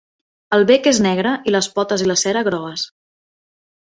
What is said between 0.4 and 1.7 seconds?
El bec és negre i les